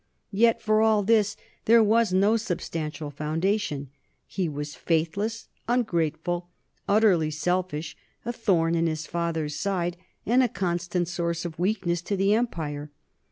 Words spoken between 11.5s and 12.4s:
weakness to the